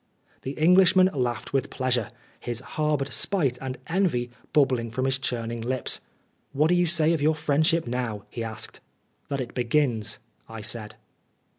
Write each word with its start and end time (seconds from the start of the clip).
The 0.41 0.53
Englishman 0.53 1.11
laughed 1.13 1.53
with 1.53 1.69
pleasure, 1.69 2.09
his 2.39 2.59
harboured 2.59 3.13
spite 3.13 3.59
and 3.61 3.77
envy 3.85 4.31
bubbling 4.51 4.89
from 4.89 5.05
his 5.05 5.19
churning 5.19 5.61
lips. 5.61 6.01
"What 6.53 6.69
do 6.69 6.73
you 6.73 6.87
say 6.87 7.13
of 7.13 7.21
your 7.21 7.35
friendship 7.35 7.85
now?" 7.85 8.23
he 8.31 8.43
asked." 8.43 8.79
That 9.27 9.41
it 9.41 9.53
begins," 9.53 10.17
I 10.49 10.61
said. 10.61 10.95